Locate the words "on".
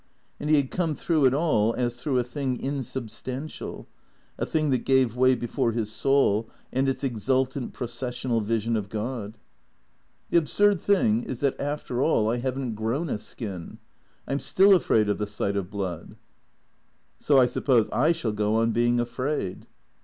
18.55-18.71